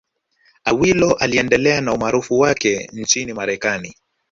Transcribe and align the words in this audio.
Awilo 0.63 1.13
aliendelea 1.17 1.81
na 1.81 1.93
umaarufu 1.93 2.39
wake 2.39 2.89
nchini 2.93 3.33
Marekani 3.33 3.95